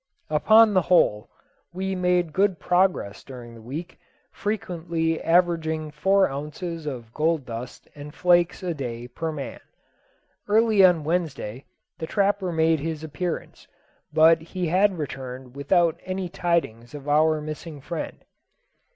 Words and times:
Upon 0.31 0.73
the 0.73 0.81
whole, 0.81 1.29
we 1.75 1.93
made 1.93 2.33
good 2.33 2.57
progress 2.57 3.23
during 3.23 3.53
the 3.53 3.61
week, 3.61 3.99
frequently 4.31 5.21
averaging 5.23 5.91
four 5.91 6.27
ounces 6.27 6.87
of 6.87 7.13
gold 7.13 7.45
dust 7.45 7.87
and 7.93 8.11
flakes 8.11 8.63
a 8.63 8.73
day 8.73 9.07
per 9.07 9.31
man. 9.31 9.59
Early 10.47 10.83
on 10.83 11.03
Wednesday 11.03 11.65
the 11.99 12.07
trapper 12.07 12.51
made 12.51 12.79
his 12.79 13.03
appearance, 13.03 13.67
but 14.11 14.41
he 14.41 14.69
had 14.69 14.97
returned 14.97 15.55
without 15.55 15.99
any 16.03 16.29
tidings 16.29 16.95
of 16.95 17.07
our 17.07 17.39
missing 17.39 17.79
friend. 17.79 18.25